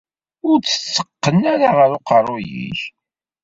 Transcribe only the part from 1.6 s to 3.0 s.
ɣer uqerruy-ik.